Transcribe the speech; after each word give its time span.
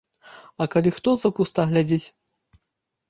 А 0.63 0.67
калі 0.75 0.93
хто 0.95 1.13
з-за 1.19 1.31
куста 1.41 1.67
глядзіць? 1.73 2.03